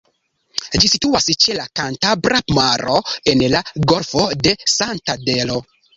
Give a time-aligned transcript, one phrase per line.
[0.83, 2.97] Ĝi situas ĉe la Kantabra Maro,
[3.35, 3.61] en la
[3.93, 5.61] Golfo de Santandero.